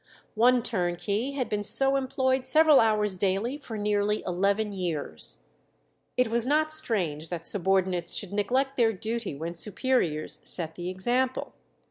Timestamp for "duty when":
8.93-9.53